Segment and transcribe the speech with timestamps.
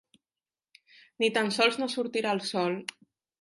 [1.23, 2.81] Ni tan sols no sortirà el sol.